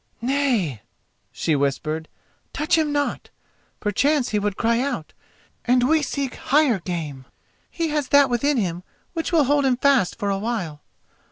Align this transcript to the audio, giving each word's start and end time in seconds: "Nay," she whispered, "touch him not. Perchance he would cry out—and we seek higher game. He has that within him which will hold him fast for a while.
"Nay," 0.23 0.81
she 1.31 1.55
whispered, 1.55 2.07
"touch 2.53 2.75
him 2.75 2.91
not. 2.91 3.29
Perchance 3.79 4.29
he 4.29 4.39
would 4.39 4.57
cry 4.57 4.79
out—and 4.79 5.87
we 5.87 6.01
seek 6.01 6.33
higher 6.33 6.79
game. 6.79 7.25
He 7.69 7.89
has 7.89 8.07
that 8.07 8.27
within 8.27 8.57
him 8.57 8.81
which 9.13 9.31
will 9.31 9.43
hold 9.43 9.63
him 9.63 9.77
fast 9.77 10.17
for 10.17 10.31
a 10.31 10.39
while. 10.39 10.81